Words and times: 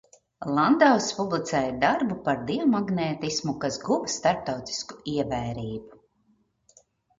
Landaus 0.59 1.09
publicēja 1.17 1.75
darbu 1.83 2.17
par 2.29 2.41
diamagnētismu, 2.47 3.55
kas 3.67 3.79
guva 3.85 4.11
starptautisku 4.17 5.01
ievērību. 5.15 6.03